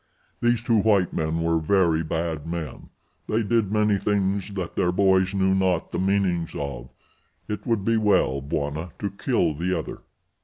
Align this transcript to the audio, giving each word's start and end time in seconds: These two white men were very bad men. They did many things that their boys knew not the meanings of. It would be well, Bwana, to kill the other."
These 0.39 0.63
two 0.63 0.77
white 0.79 1.13
men 1.13 1.43
were 1.43 1.59
very 1.59 2.01
bad 2.01 2.47
men. 2.47 2.89
They 3.27 3.43
did 3.43 3.71
many 3.71 3.99
things 3.99 4.49
that 4.55 4.75
their 4.75 4.91
boys 4.91 5.35
knew 5.35 5.53
not 5.53 5.91
the 5.91 5.99
meanings 5.99 6.55
of. 6.55 6.89
It 7.47 7.67
would 7.67 7.85
be 7.85 7.97
well, 7.97 8.41
Bwana, 8.41 8.93
to 8.97 9.11
kill 9.11 9.53
the 9.53 9.77
other." 9.77 10.01